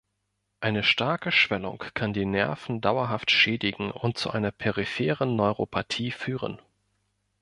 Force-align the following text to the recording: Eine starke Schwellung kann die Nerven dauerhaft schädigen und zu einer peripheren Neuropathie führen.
Eine 0.61 0.81
starke 0.81 1.31
Schwellung 1.31 1.83
kann 1.93 2.11
die 2.11 2.25
Nerven 2.25 2.81
dauerhaft 2.81 3.29
schädigen 3.29 3.91
und 3.91 4.17
zu 4.17 4.31
einer 4.31 4.49
peripheren 4.51 5.35
Neuropathie 5.35 6.09
führen. 6.09 6.59